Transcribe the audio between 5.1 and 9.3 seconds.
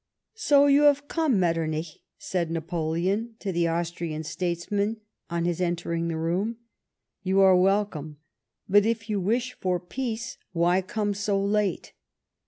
on his entering the room." You are welcome. But, if you